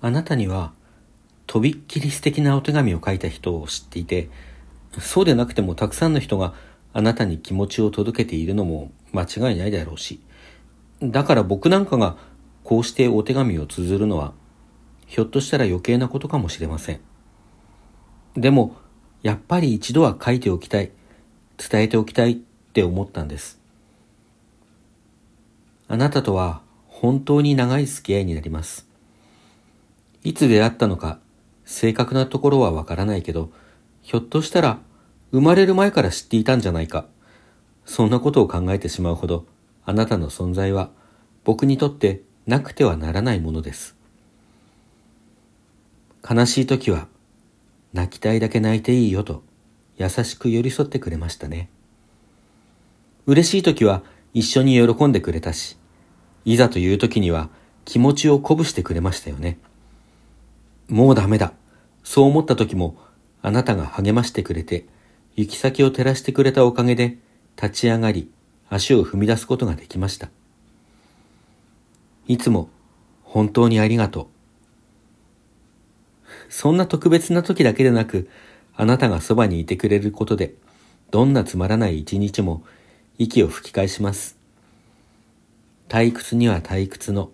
[0.00, 0.72] あなたには、
[1.46, 4.28] とびっきり素敵なお手紙を書いた人を知っていて、
[5.00, 6.54] そうでなくてもたくさんの人が
[6.92, 10.20] あなたに気持ちを届けているのも間違いないだろうし、
[11.02, 12.16] だから僕なんかが
[12.64, 14.34] こうしてお手紙を綴るのは、
[15.06, 17.00] ひょっとしたら余計なことかもしれません。
[18.36, 18.76] でも、
[19.22, 20.90] やっぱり一度は書いておきたい、
[21.56, 23.58] 伝えておきたいって思ったんです。
[25.88, 28.87] あなたとは本当に長い付き合いになります。
[30.24, 31.18] いつ出会ったのか
[31.64, 33.50] 正確なところはわからないけど、
[34.02, 34.78] ひょっとしたら
[35.32, 37.06] 生まれる前から知っていたんじゃないか。
[37.84, 39.46] そんなことを考えてしまうほど、
[39.84, 40.90] あなたの存在は
[41.44, 43.96] 僕にとってなくてはならないものです。
[46.28, 47.06] 悲しい時は、
[47.92, 49.42] 泣きたいだけ泣いていいよと
[49.96, 51.68] 優しく寄り添ってくれましたね。
[53.26, 55.76] 嬉しい時は一緒に喜んでくれたし、
[56.44, 57.50] いざという時には
[57.84, 59.58] 気持ちを鼓舞してくれましたよね。
[60.88, 61.52] もうダメだ。
[62.02, 62.96] そう思った時も
[63.42, 64.86] あなたが励ましてくれて、
[65.36, 67.18] 行き先を照らしてくれたおかげで
[67.56, 68.30] 立ち上がり、
[68.70, 70.30] 足を踏み出すことができました。
[72.26, 72.68] いつも
[73.22, 74.26] 本当にありがとう。
[76.48, 78.28] そんな特別な時だけでなく、
[78.74, 80.54] あなたがそばにいてくれることで、
[81.10, 82.62] どんなつまらない一日も
[83.18, 84.38] 息を吹き返します。
[85.88, 87.30] 退屈には退屈の、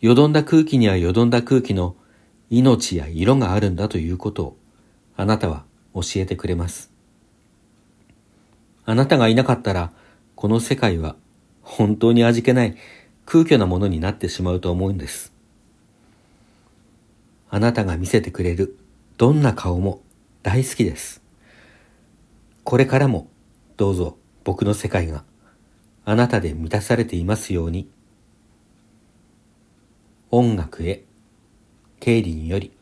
[0.00, 1.96] よどんだ空気にはよどんだ空気の
[2.50, 4.56] 命や色があるんだということを、
[5.16, 6.90] あなたは教えてくれます。
[8.84, 9.92] あなたがいなかったら、
[10.34, 11.16] この世界は
[11.62, 12.76] 本当に味気ない
[13.26, 15.32] 空虚なものになってしまうと思うんです。
[17.50, 18.78] あなたが見せてくれる
[19.16, 20.00] どんな顔も
[20.42, 21.20] 大好きです。
[22.64, 23.28] これからも
[23.76, 25.24] どうぞ僕の世界が
[26.04, 27.90] あなたで満たされていますように。
[30.30, 31.04] 音楽へ、
[32.00, 32.77] 経理により。